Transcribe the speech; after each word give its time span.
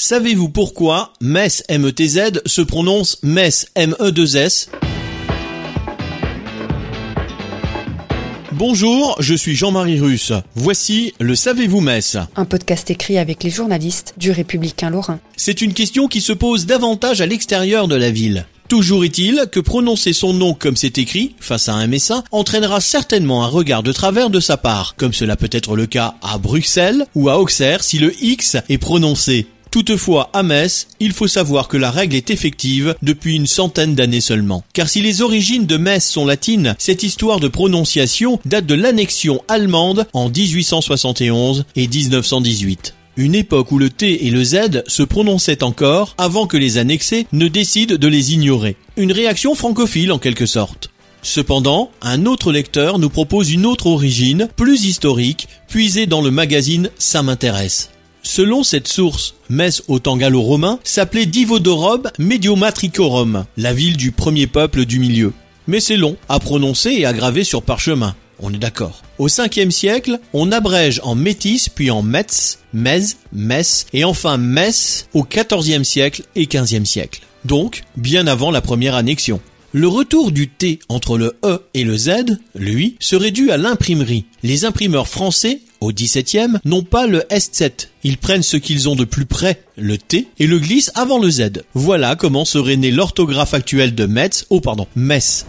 Savez-vous 0.00 0.48
pourquoi 0.48 1.12
MES 1.20 1.64
METZ 1.68 2.40
se 2.46 2.62
prononce 2.62 3.18
MES 3.24 3.66
ME2S 3.76 4.68
Bonjour, 8.52 9.16
je 9.18 9.34
suis 9.34 9.56
Jean-Marie 9.56 9.98
Russe. 9.98 10.32
Voici 10.54 11.14
le 11.18 11.34
Savez-vous 11.34 11.80
Metz 11.80 12.16
Un 12.36 12.44
podcast 12.44 12.92
écrit 12.92 13.18
avec 13.18 13.42
les 13.42 13.50
journalistes 13.50 14.14
du 14.16 14.30
Républicain 14.30 14.90
Lorrain. 14.90 15.18
C'est 15.36 15.62
une 15.62 15.74
question 15.74 16.06
qui 16.06 16.20
se 16.20 16.32
pose 16.32 16.66
davantage 16.66 17.20
à 17.20 17.26
l'extérieur 17.26 17.88
de 17.88 17.96
la 17.96 18.12
ville. 18.12 18.46
Toujours 18.68 19.04
est-il 19.04 19.46
que 19.50 19.58
prononcer 19.58 20.12
son 20.12 20.32
nom 20.32 20.54
comme 20.54 20.76
c'est 20.76 20.98
écrit, 20.98 21.34
face 21.40 21.68
à 21.68 21.74
un 21.74 21.86
messin, 21.88 22.22
entraînera 22.30 22.80
certainement 22.80 23.42
un 23.42 23.48
regard 23.48 23.82
de 23.82 23.92
travers 23.92 24.30
de 24.30 24.38
sa 24.38 24.58
part, 24.58 24.94
comme 24.96 25.14
cela 25.14 25.36
peut 25.36 25.48
être 25.50 25.74
le 25.74 25.86
cas 25.86 26.14
à 26.22 26.38
Bruxelles 26.38 27.06
ou 27.16 27.30
à 27.30 27.38
Auxerre 27.40 27.82
si 27.82 27.98
le 27.98 28.12
X 28.22 28.58
est 28.68 28.78
prononcé. 28.78 29.46
Toutefois, 29.70 30.30
à 30.32 30.42
Metz, 30.42 30.88
il 30.98 31.12
faut 31.12 31.26
savoir 31.26 31.68
que 31.68 31.76
la 31.76 31.90
règle 31.90 32.16
est 32.16 32.30
effective 32.30 32.94
depuis 33.02 33.36
une 33.36 33.46
centaine 33.46 33.94
d'années 33.94 34.20
seulement. 34.20 34.64
Car 34.72 34.88
si 34.88 35.02
les 35.02 35.20
origines 35.20 35.66
de 35.66 35.76
Metz 35.76 36.04
sont 36.04 36.24
latines, 36.24 36.74
cette 36.78 37.02
histoire 37.02 37.38
de 37.38 37.48
prononciation 37.48 38.40
date 38.46 38.66
de 38.66 38.74
l'annexion 38.74 39.42
allemande 39.48 40.06
en 40.14 40.30
1871 40.30 41.64
et 41.76 41.86
1918. 41.86 42.94
Une 43.16 43.34
époque 43.34 43.72
où 43.72 43.78
le 43.78 43.90
T 43.90 44.26
et 44.26 44.30
le 44.30 44.44
Z 44.44 44.84
se 44.86 45.02
prononçaient 45.02 45.64
encore 45.64 46.14
avant 46.18 46.46
que 46.46 46.56
les 46.56 46.78
annexés 46.78 47.26
ne 47.32 47.48
décident 47.48 47.96
de 47.96 48.08
les 48.08 48.32
ignorer. 48.32 48.76
Une 48.96 49.12
réaction 49.12 49.54
francophile 49.54 50.12
en 50.12 50.18
quelque 50.18 50.46
sorte. 50.46 50.90
Cependant, 51.22 51.90
un 52.00 52.26
autre 52.26 52.52
lecteur 52.52 52.98
nous 52.98 53.10
propose 53.10 53.50
une 53.50 53.66
autre 53.66 53.88
origine, 53.88 54.48
plus 54.56 54.84
historique, 54.84 55.48
puisée 55.66 56.06
dans 56.06 56.22
le 56.22 56.30
magazine 56.30 56.90
Ça 56.96 57.24
m'intéresse. 57.24 57.90
Selon 58.30 58.62
cette 58.62 58.88
source, 58.88 59.36
Metz 59.48 59.82
au 59.88 60.00
temps 60.00 60.18
gallo-romain 60.18 60.80
s'appelait 60.84 61.24
Divodorob 61.24 62.10
Mediomatricorum, 62.18 63.46
la 63.56 63.72
ville 63.72 63.96
du 63.96 64.12
premier 64.12 64.46
peuple 64.46 64.84
du 64.84 64.98
milieu. 64.98 65.32
Mais 65.66 65.80
c'est 65.80 65.96
long 65.96 66.18
à 66.28 66.38
prononcer 66.38 66.90
et 66.90 67.06
à 67.06 67.14
graver 67.14 67.42
sur 67.42 67.62
parchemin. 67.62 68.14
On 68.38 68.52
est 68.52 68.58
d'accord. 68.58 69.02
Au 69.16 69.28
5e 69.28 69.70
siècle, 69.70 70.20
on 70.34 70.52
abrège 70.52 71.00
en 71.04 71.14
Métis, 71.14 71.70
puis 71.70 71.90
en 71.90 72.02
Metz, 72.02 72.58
Metz, 72.74 73.16
Metz, 73.32 73.86
et 73.94 74.04
enfin 74.04 74.36
Metz 74.36 75.08
au 75.14 75.24
14e 75.24 75.82
siècle 75.82 76.24
et 76.36 76.44
15e 76.44 76.84
siècle. 76.84 77.22
Donc, 77.46 77.84
bien 77.96 78.26
avant 78.26 78.50
la 78.50 78.60
première 78.60 78.94
annexion. 78.94 79.40
Le 79.72 79.88
retour 79.88 80.32
du 80.32 80.48
T 80.48 80.80
entre 80.90 81.16
le 81.16 81.38
E 81.44 81.62
et 81.72 81.84
le 81.84 81.96
Z, 81.96 82.38
lui, 82.54 82.96
serait 83.00 83.30
dû 83.30 83.50
à 83.50 83.56
l'imprimerie. 83.56 84.26
Les 84.42 84.66
imprimeurs 84.66 85.08
français, 85.08 85.60
au 85.80 85.92
XVIIe, 85.92 86.58
n'ont 86.64 86.82
pas 86.82 87.06
le 87.06 87.20
S7. 87.30 87.88
Ils 88.04 88.18
prennent 88.18 88.42
ce 88.42 88.56
qu'ils 88.56 88.88
ont 88.88 88.96
de 88.96 89.04
plus 89.04 89.26
près, 89.26 89.62
le 89.76 89.98
T, 89.98 90.28
et 90.38 90.46
le 90.46 90.58
glissent 90.58 90.92
avant 90.94 91.18
le 91.18 91.30
Z. 91.30 91.62
Voilà 91.74 92.16
comment 92.16 92.44
serait 92.44 92.76
née 92.76 92.90
l'orthographe 92.90 93.54
actuelle 93.54 93.94
de 93.94 94.06
Metz, 94.06 94.46
oh 94.50 94.60
pardon, 94.60 94.86
Metz. 94.96 95.46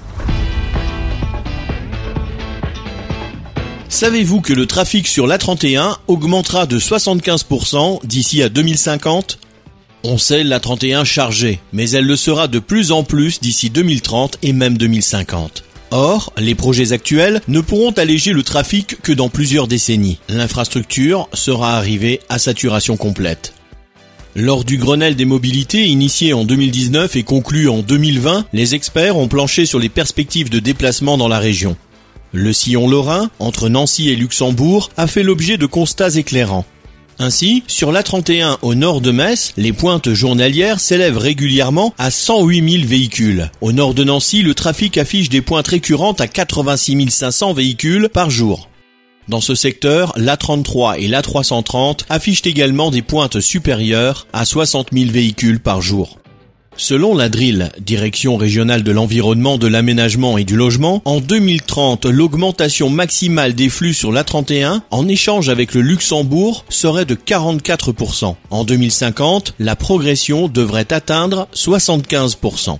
Savez-vous 3.90 4.42
que 4.42 4.53
le 4.53 4.66
trafic 4.66 5.08
sur 5.08 5.26
l'A31 5.26 5.98
augmentera 6.08 6.68
de 6.68 6.80
75% 6.80 8.06
d'ici 8.06 8.44
à 8.44 8.50
2050 8.50 9.40
on 10.03 10.18
sait 10.18 10.46
la 10.46 10.62
31 10.62 11.03
chargée, 11.03 11.59
mais 11.74 11.90
elle 11.92 12.06
le 12.06 12.16
sera 12.16 12.48
de 12.48 12.59
plus 12.59 12.94
en 12.94 13.03
plus 13.03 13.42
d'ici 13.42 13.70
2030 13.70 14.38
et 14.44 14.53
même 14.53 14.78
2050. 14.78 15.64
Or, 15.92 16.34
les 16.38 16.56
projets 16.56 16.92
actuels 16.92 17.42
ne 17.48 17.62
pourront 17.62 17.92
alléger 17.92 18.32
le 18.34 18.44
trafic 18.44 19.02
que 19.02 19.12
dans 19.12 19.30
plusieurs 19.30 19.68
décennies. 19.68 20.20
L'infrastructure 20.30 21.28
sera 21.34 21.78
arrivée 21.78 22.20
à 22.30 22.38
saturation 22.38 22.96
complète. 22.96 23.54
Lors 24.36 24.64
du 24.64 24.78
Grenelle 24.78 25.16
des 25.16 25.26
mobilités 25.26 25.88
initié 25.88 26.34
en 26.34 26.46
2019 26.46 27.16
et 27.16 27.24
conclu 27.24 27.68
en 27.68 27.80
2020, 27.80 28.46
les 28.54 28.76
experts 28.76 29.18
ont 29.18 29.28
planché 29.28 29.66
sur 29.66 29.80
les 29.80 29.90
perspectives 29.90 30.52
de 30.52 30.60
déplacement 30.60 31.18
dans 31.18 31.28
la 31.28 31.40
région. 31.40 31.76
Le 32.32 32.54
sillon 32.54 32.88
lorrain, 32.88 33.32
entre 33.40 33.70
Nancy 33.70 34.10
et 34.10 34.16
Luxembourg, 34.16 34.92
a 34.98 35.08
fait 35.08 35.24
l'objet 35.24 35.58
de 35.58 35.66
constats 35.66 36.16
éclairants. 36.16 36.66
Ainsi, 37.22 37.63
sur 37.68 37.91
l'A31 37.91 38.59
au 38.62 38.75
nord 38.75 39.02
de 39.02 39.12
Metz, 39.12 39.52
les 39.57 39.74
pointes 39.74 40.13
journalières 40.13 40.80
s'élèvent 40.80 41.18
régulièrement 41.18 41.94
à 41.97 42.12
108 42.12 42.78
000 42.78 42.88
véhicules. 42.88 43.52
Au 43.59 43.74
nord 43.74 43.94
de 43.94 44.06
Nancy, 44.06 44.41
le 44.41 44.53
trafic 44.53 44.97
affiche 44.97 45.28
des 45.28 45.41
pointes 45.41 45.68
récurrentes 45.68 46.22
à 46.22 46.28
86 46.28 47.09
500 47.09 47.52
véhicules 47.52 48.08
par 48.08 48.29
jour. 48.29 48.69
Dans 49.28 49.41
ce 49.41 49.53
secteur, 49.53 50.13
l'A33 50.16 50.97
et 50.97 51.09
l'A330 51.09 52.06
affichent 52.09 52.47
également 52.47 52.90
des 52.90 53.02
pointes 53.02 53.41
supérieures 53.41 54.25
à 54.31 54.46
60 54.46 54.88
000 54.94 55.12
véhicules 55.12 55.59
par 55.59 55.81
jour. 55.81 56.19
Selon 56.81 57.13
la 57.13 57.28
DRIL, 57.28 57.73
Direction 57.81 58.38
régionale 58.38 58.84
de 58.84 58.94
l'environnement, 58.94 59.57
de 59.57 59.67
l'aménagement 59.67 60.38
et 60.38 60.45
du 60.45 60.56
logement, 60.56 61.01
en 61.03 61.19
2030, 61.19 62.06
l'augmentation 62.06 62.90
maximale 62.90 63.53
des 63.53 63.67
flux 63.67 63.94
sur 63.94 64.13
l'A31 64.13 64.79
en 64.90 65.07
échange 65.09 65.50
avec 65.50 65.73
le 65.73 65.81
Luxembourg 65.81 66.63
serait 66.69 67.03
de 67.03 67.16
44%. 67.16 68.34
En 68.50 68.63
2050, 68.63 69.56
la 69.59 69.75
progression 69.75 70.47
devrait 70.47 70.94
atteindre 70.94 71.50
75%. 71.53 72.78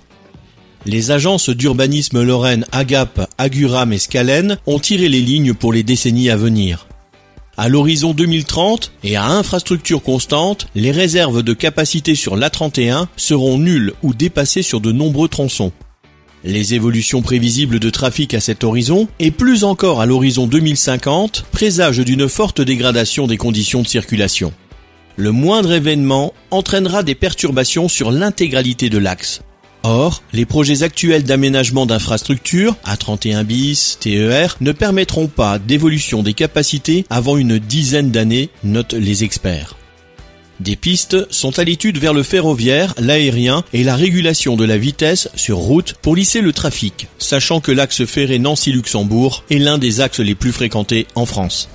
Les 0.86 1.10
agences 1.10 1.50
d'urbanisme 1.50 2.22
Lorraine 2.22 2.64
Agap, 2.72 3.30
Aguram 3.36 3.92
et 3.92 3.98
Scalen 3.98 4.56
ont 4.66 4.78
tiré 4.78 5.10
les 5.10 5.20
lignes 5.20 5.52
pour 5.52 5.74
les 5.74 5.82
décennies 5.82 6.30
à 6.30 6.36
venir. 6.36 6.86
À 7.56 7.68
l'horizon 7.68 8.14
2030 8.14 8.92
et 9.02 9.16
à 9.16 9.26
infrastructure 9.26 10.02
constante, 10.02 10.68
les 10.74 10.92
réserves 10.92 11.42
de 11.42 11.52
capacité 11.52 12.14
sur 12.14 12.36
l'A31 12.36 13.06
seront 13.16 13.58
nulles 13.58 13.92
ou 14.02 14.14
dépassées 14.14 14.62
sur 14.62 14.80
de 14.80 14.92
nombreux 14.92 15.28
tronçons. 15.28 15.72
Les 16.42 16.72
évolutions 16.74 17.20
prévisibles 17.20 17.78
de 17.78 17.90
trafic 17.90 18.32
à 18.32 18.40
cet 18.40 18.64
horizon, 18.64 19.08
et 19.18 19.30
plus 19.30 19.64
encore 19.64 20.00
à 20.00 20.06
l'horizon 20.06 20.46
2050, 20.46 21.44
présagent 21.52 22.02
d'une 22.02 22.28
forte 22.28 22.62
dégradation 22.62 23.26
des 23.26 23.36
conditions 23.36 23.82
de 23.82 23.88
circulation. 23.88 24.52
Le 25.16 25.32
moindre 25.32 25.72
événement 25.72 26.32
entraînera 26.50 27.02
des 27.02 27.14
perturbations 27.14 27.88
sur 27.88 28.10
l'intégralité 28.10 28.88
de 28.88 28.96
l'axe. 28.96 29.42
Or, 29.82 30.22
les 30.32 30.44
projets 30.44 30.82
actuels 30.82 31.24
d'aménagement 31.24 31.86
d'infrastructures, 31.86 32.76
A31 32.86 33.44
bis, 33.44 33.98
TER, 34.00 34.56
ne 34.60 34.72
permettront 34.72 35.26
pas 35.26 35.58
d'évolution 35.58 36.22
des 36.22 36.34
capacités 36.34 37.06
avant 37.08 37.36
une 37.38 37.58
dizaine 37.58 38.10
d'années, 38.10 38.50
notent 38.62 38.92
les 38.92 39.24
experts. 39.24 39.76
Des 40.60 40.76
pistes 40.76 41.16
sont 41.32 41.58
à 41.58 41.64
l'étude 41.64 41.96
vers 41.96 42.12
le 42.12 42.22
ferroviaire, 42.22 42.92
l'aérien 42.98 43.64
et 43.72 43.82
la 43.82 43.96
régulation 43.96 44.56
de 44.56 44.64
la 44.66 44.76
vitesse 44.76 45.30
sur 45.34 45.56
route 45.56 45.94
pour 46.02 46.14
lisser 46.14 46.42
le 46.42 46.52
trafic, 46.52 47.08
sachant 47.18 47.60
que 47.60 47.72
l'axe 47.72 48.04
ferré 48.04 48.38
Nancy-Luxembourg 48.38 49.44
est 49.50 49.58
l'un 49.58 49.78
des 49.78 50.02
axes 50.02 50.20
les 50.20 50.34
plus 50.34 50.52
fréquentés 50.52 51.06
en 51.14 51.24
France. 51.24 51.70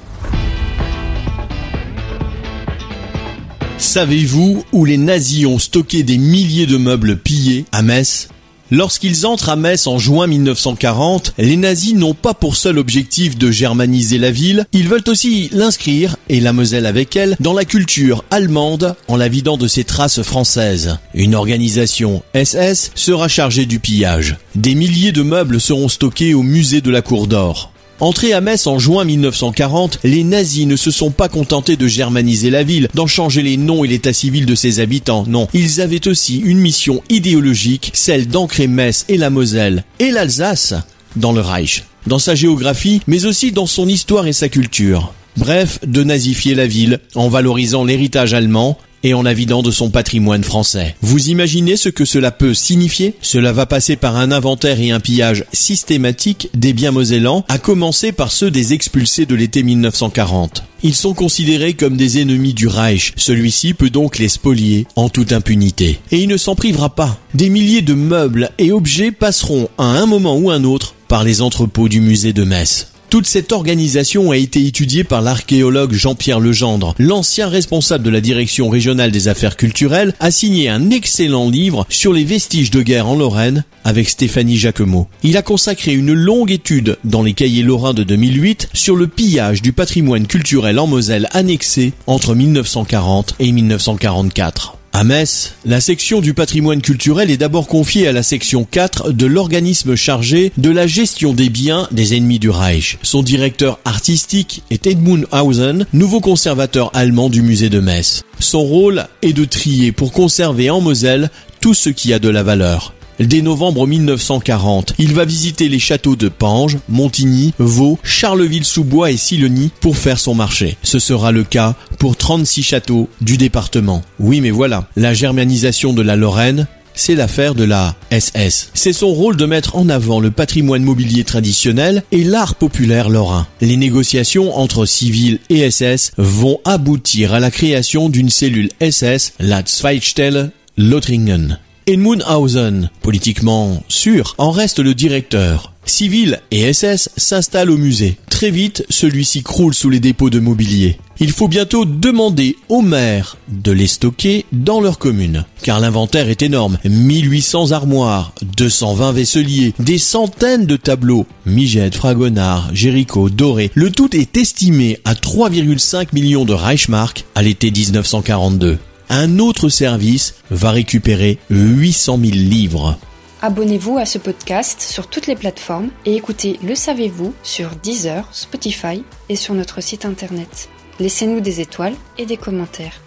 Savez-vous 3.77 4.63
où 4.71 4.85
les 4.85 4.97
nazis 4.97 5.45
ont 5.45 5.59
stocké 5.59 6.03
des 6.03 6.17
milliers 6.17 6.65
de 6.65 6.77
meubles 6.77 7.17
pillés 7.17 7.65
à 7.71 7.81
Metz? 7.81 8.29
Lorsqu'ils 8.71 9.27
entrent 9.27 9.49
à 9.49 9.55
Metz 9.55 9.85
en 9.85 9.99
juin 9.99 10.27
1940, 10.27 11.33
les 11.37 11.55
nazis 11.55 11.93
n'ont 11.93 12.15
pas 12.15 12.33
pour 12.33 12.55
seul 12.55 12.79
objectif 12.79 13.37
de 13.37 13.51
germaniser 13.51 14.17
la 14.17 14.31
ville, 14.31 14.65
ils 14.73 14.87
veulent 14.87 15.03
aussi 15.07 15.49
l'inscrire, 15.51 16.15
et 16.29 16.39
la 16.39 16.51
Moselle 16.51 16.87
avec 16.87 17.15
elle, 17.15 17.35
dans 17.39 17.53
la 17.53 17.65
culture 17.65 18.23
allemande 18.31 18.95
en 19.07 19.17
la 19.17 19.27
vidant 19.27 19.57
de 19.57 19.67
ses 19.67 19.83
traces 19.83 20.23
françaises. 20.23 20.97
Une 21.13 21.35
organisation 21.35 22.23
SS 22.33 22.91
sera 22.95 23.27
chargée 23.27 23.65
du 23.65 23.79
pillage. 23.79 24.37
Des 24.55 24.73
milliers 24.73 25.11
de 25.11 25.21
meubles 25.21 25.61
seront 25.61 25.89
stockés 25.89 26.33
au 26.33 26.41
musée 26.41 26.81
de 26.81 26.89
la 26.89 27.03
Cour 27.03 27.27
d'Or. 27.27 27.71
Entrés 28.01 28.33
à 28.33 28.41
Metz 28.41 28.67
en 28.67 28.77
juin 28.77 29.05
1940, 29.05 29.99
les 30.03 30.25
nazis 30.25 30.67
ne 30.67 30.75
se 30.75 30.91
sont 30.91 31.11
pas 31.11 31.29
contentés 31.29 31.77
de 31.77 31.87
germaniser 31.87 32.49
la 32.49 32.63
ville, 32.63 32.89
d'en 32.93 33.07
changer 33.07 33.41
les 33.41 33.55
noms 33.55 33.85
et 33.85 33.87
l'état 33.87 34.11
civil 34.11 34.45
de 34.45 34.53
ses 34.53 34.81
habitants. 34.81 35.23
Non, 35.27 35.47
ils 35.53 35.79
avaient 35.79 36.05
aussi 36.09 36.39
une 36.39 36.59
mission 36.59 37.01
idéologique, 37.09 37.91
celle 37.93 38.27
d'ancrer 38.27 38.67
Metz 38.67 39.05
et 39.07 39.17
la 39.17 39.29
Moselle 39.29 39.85
et 39.99 40.11
l'Alsace 40.11 40.73
dans 41.15 41.31
le 41.31 41.39
Reich, 41.39 41.85
dans 42.05 42.19
sa 42.19 42.35
géographie, 42.35 43.01
mais 43.07 43.25
aussi 43.25 43.53
dans 43.53 43.65
son 43.65 43.87
histoire 43.87 44.27
et 44.27 44.33
sa 44.33 44.49
culture. 44.49 45.13
Bref, 45.37 45.79
de 45.87 46.03
nazifier 46.03 46.53
la 46.53 46.67
ville 46.67 46.99
en 47.13 47.29
valorisant 47.29 47.85
l'héritage 47.85 48.33
allemand 48.33 48.77
et 49.05 49.13
en 49.13 49.21
la 49.21 49.35
vidant 49.35 49.61
de 49.61 49.69
son 49.69 49.91
patrimoine 49.91 50.43
français. 50.43 50.95
Vous 51.01 51.29
imaginez 51.29 51.77
ce 51.77 51.89
que 51.89 52.05
cela 52.05 52.31
peut 52.31 52.55
signifier? 52.55 53.13
Cela 53.21 53.53
va 53.53 53.67
passer 53.67 53.95
par 53.95 54.17
un 54.17 54.31
inventaire 54.31 54.81
et 54.81 54.89
un 54.89 54.99
pillage 54.99 55.45
systématique 55.53 56.49
des 56.55 56.73
biens 56.73 56.91
mosellans, 56.91 57.45
à 57.47 57.59
commencer 57.59 58.11
par 58.11 58.31
ceux 58.31 58.49
des 58.49 58.73
expulsés 58.73 59.27
de 59.27 59.35
l'été 59.35 59.61
1940. 59.61 60.63
Ils 60.81 60.95
sont 60.95 61.13
considérés 61.13 61.75
comme 61.75 61.97
des 61.97 62.19
ennemis 62.19 62.55
du 62.55 62.67
Reich. 62.67 63.13
Celui-ci 63.15 63.75
peut 63.75 63.91
donc 63.91 64.17
les 64.17 64.27
spolier 64.27 64.87
en 64.95 65.07
toute 65.07 65.33
impunité. 65.33 65.99
Et 66.11 66.17
il 66.17 66.27
ne 66.27 66.37
s'en 66.37 66.55
privera 66.55 66.95
pas. 66.95 67.19
Des 67.35 67.49
milliers 67.49 67.83
de 67.83 67.93
meubles 67.93 68.49
et 68.57 68.71
objets 68.71 69.11
passeront 69.11 69.69
à 69.77 69.83
un 69.83 70.07
moment 70.07 70.35
ou 70.35 70.49
un 70.49 70.63
autre 70.63 70.95
par 71.07 71.23
les 71.23 71.43
entrepôts 71.43 71.89
du 71.89 72.01
musée 72.01 72.33
de 72.33 72.43
Metz. 72.43 72.87
Toute 73.15 73.27
cette 73.27 73.53
organisation 73.53 74.31
a 74.31 74.35
été 74.35 74.67
étudiée 74.67 75.05
par 75.05 75.21
l'archéologue 75.21 75.93
Jean-Pierre 75.93 76.41
Legendre. 76.41 76.93
L'ancien 76.99 77.47
responsable 77.47 78.03
de 78.03 78.09
la 78.09 78.19
direction 78.19 78.67
régionale 78.67 79.09
des 79.09 79.29
affaires 79.29 79.55
culturelles 79.55 80.13
a 80.19 80.31
signé 80.31 80.67
un 80.67 80.89
excellent 80.89 81.49
livre 81.49 81.85
sur 81.87 82.11
les 82.11 82.25
vestiges 82.25 82.71
de 82.71 82.81
guerre 82.81 83.07
en 83.07 83.15
Lorraine 83.15 83.63
avec 83.85 84.09
Stéphanie 84.09 84.57
Jacquemot. 84.57 85.07
Il 85.23 85.37
a 85.37 85.41
consacré 85.41 85.93
une 85.93 86.11
longue 86.11 86.51
étude 86.51 86.97
dans 87.05 87.23
les 87.23 87.31
cahiers 87.31 87.63
lorrains 87.63 87.93
de 87.93 88.03
2008 88.03 88.67
sur 88.73 88.97
le 88.97 89.07
pillage 89.07 89.61
du 89.61 89.71
patrimoine 89.71 90.27
culturel 90.27 90.77
en 90.77 90.85
Moselle 90.85 91.29
annexé 91.31 91.93
entre 92.07 92.35
1940 92.35 93.35
et 93.39 93.53
1944. 93.53 94.77
À 94.97 95.03
Metz, 95.03 95.55
la 95.65 95.81
section 95.81 96.21
du 96.21 96.33
patrimoine 96.33 96.81
culturel 96.81 97.29
est 97.29 97.35
d'abord 97.35 97.67
confiée 97.67 98.07
à 98.07 98.13
la 98.13 98.23
section 98.23 98.63
4 98.63 99.11
de 99.11 99.25
l'organisme 99.25 99.95
chargé 99.95 100.53
de 100.55 100.69
la 100.69 100.87
gestion 100.87 101.33
des 101.33 101.49
biens 101.49 101.89
des 101.91 102.15
ennemis 102.15 102.39
du 102.39 102.49
Reich. 102.49 102.97
Son 103.01 103.21
directeur 103.21 103.77
artistique 103.83 104.63
est 104.69 104.87
Edmund 104.87 105.27
Hausen, 105.33 105.85
nouveau 105.91 106.21
conservateur 106.21 106.91
allemand 106.93 107.29
du 107.29 107.41
musée 107.41 107.69
de 107.69 107.81
Metz. 107.81 108.23
Son 108.39 108.61
rôle 108.61 109.07
est 109.21 109.33
de 109.33 109.43
trier 109.43 109.91
pour 109.91 110.13
conserver 110.13 110.69
en 110.69 110.79
Moselle 110.79 111.29
tout 111.59 111.73
ce 111.73 111.89
qui 111.89 112.13
a 112.13 112.19
de 112.19 112.29
la 112.29 112.43
valeur. 112.43 112.94
Dès 113.19 113.41
novembre 113.41 113.87
1940, 113.87 114.93
il 114.97 115.13
va 115.13 115.25
visiter 115.25 115.69
les 115.69 115.79
châteaux 115.79 116.15
de 116.15 116.27
Pange, 116.27 116.77
Montigny, 116.89 117.53
Vaux, 117.59 117.97
Charleville-sous-Bois 118.03 119.11
et 119.11 119.17
Silony 119.17 119.71
pour 119.79 119.97
faire 119.97 120.19
son 120.19 120.35
marché. 120.35 120.77
Ce 120.83 120.99
sera 120.99 121.31
le 121.31 121.43
cas 121.43 121.75
pour 121.97 122.17
36 122.17 122.63
châteaux 122.63 123.09
du 123.21 123.37
département. 123.37 124.01
Oui 124.19 124.41
mais 124.41 124.51
voilà, 124.51 124.87
la 124.95 125.13
germanisation 125.13 125.93
de 125.93 126.01
la 126.01 126.15
Lorraine, 126.15 126.67
c'est 126.93 127.15
l'affaire 127.15 127.55
de 127.55 127.63
la 127.63 127.95
SS. 128.11 128.69
C'est 128.73 128.93
son 128.93 129.09
rôle 129.09 129.37
de 129.37 129.45
mettre 129.45 129.75
en 129.75 129.89
avant 129.89 130.19
le 130.19 130.31
patrimoine 130.31 130.83
mobilier 130.83 131.23
traditionnel 131.23 132.03
et 132.11 132.23
l'art 132.23 132.55
populaire 132.55 133.09
lorrain. 133.09 133.47
Les 133.61 133.77
négociations 133.77 134.57
entre 134.57 134.85
civils 134.85 135.39
et 135.49 135.69
SS 135.69 136.11
vont 136.17 136.59
aboutir 136.65 137.33
à 137.33 137.39
la 137.39 137.51
création 137.51 138.09
d'une 138.09 138.29
cellule 138.29 138.69
SS, 138.81 139.33
la 139.39 139.61
Zweigstelle 139.65 140.51
Lothringen. 140.77 141.59
Edmund 141.87 142.23
Hausen, 142.27 142.89
politiquement 143.03 143.83
sûr, 143.89 144.33
en 144.39 144.49
reste 144.49 144.79
le 144.79 144.95
directeur. 144.95 145.71
Civil 145.85 146.41
et 146.49 146.73
SS 146.73 147.09
s'installent 147.15 147.69
au 147.69 147.77
musée. 147.77 148.17
Très 148.27 148.49
vite, 148.49 148.83
celui-ci 148.89 149.43
croule 149.43 149.75
sous 149.75 149.91
les 149.91 149.99
dépôts 149.99 150.31
de 150.31 150.39
mobilier. 150.39 150.97
Il 151.19 151.31
faut 151.31 151.47
bientôt 151.47 151.85
demander 151.85 152.57
aux 152.69 152.81
maires 152.81 153.37
de 153.49 153.71
les 153.71 153.85
stocker 153.85 154.47
dans 154.51 154.81
leur 154.81 154.97
commune, 154.97 155.45
car 155.61 155.79
l'inventaire 155.79 156.27
est 156.27 156.41
énorme. 156.41 156.79
1800 156.85 157.71
armoires, 157.71 158.33
220 158.57 159.11
vaisseliers, 159.11 159.73
des 159.77 159.99
centaines 159.99 160.65
de 160.65 160.77
tableaux, 160.77 161.27
Migette, 161.45 161.95
Fragonard, 161.95 162.71
Jéricho, 162.73 163.29
Doré. 163.29 163.69
Le 163.75 163.91
tout 163.91 164.15
est 164.15 164.35
estimé 164.37 164.97
à 165.05 165.13
3,5 165.13 166.07
millions 166.13 166.45
de 166.45 166.53
Reichsmark 166.53 167.25
à 167.35 167.43
l'été 167.43 167.69
1942 167.69 168.79
un 169.09 169.39
autre 169.39 169.69
service 169.69 170.35
va 170.49 170.71
récupérer 170.71 171.39
800 171.49 172.17
000 172.17 172.31
livres. 172.33 172.97
Abonnez-vous 173.41 173.97
à 173.97 174.05
ce 174.05 174.17
podcast 174.17 174.81
sur 174.81 175.07
toutes 175.07 175.27
les 175.27 175.35
plateformes 175.35 175.89
et 176.05 176.15
écoutez 176.15 176.59
Le 176.63 176.73
Savez-vous 176.73 177.33
sur 177.43 177.75
Deezer, 177.75 178.27
Spotify 178.31 179.03
et 179.29 179.35
sur 179.35 179.53
notre 179.53 179.81
site 179.81 180.05
internet. 180.05 180.69
Laissez-nous 180.99 181.41
des 181.41 181.61
étoiles 181.61 181.95
et 182.17 182.25
des 182.25 182.37
commentaires. 182.37 183.01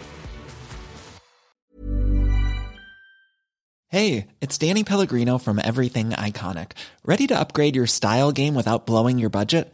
Hey, 3.91 4.27
it's 4.39 4.59
Danny 4.59 4.83
Pellegrino 4.83 5.39
from 5.39 5.59
Everything 5.59 6.11
Iconic. 6.11 6.73
Ready 7.03 7.25
to 7.25 7.35
upgrade 7.35 7.75
your 7.75 7.87
style 7.87 8.31
game 8.31 8.53
without 8.53 8.85
blowing 8.85 9.17
your 9.17 9.31
budget? 9.31 9.73